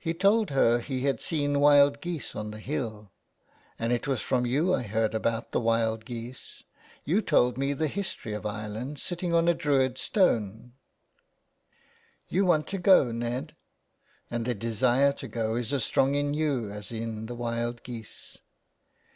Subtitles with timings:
[0.00, 3.12] He told her that he had seen wild geese on the hill."
[3.78, 6.64] And it was from you I heard about the wild geese.
[7.04, 10.72] You told me the history of Ireland, sitting on a druid stone?"
[12.30, 13.56] 390 THE WILD GOOSE." You want to go, Ned?
[14.28, 18.38] And the desire to go is as strong in you as in the wild geese.''